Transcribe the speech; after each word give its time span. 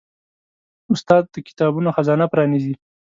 استاد 0.93 1.23
د 1.33 1.35
کتابونو 1.47 1.89
خزانه 1.95 2.25
پرانیزي. 2.31 2.73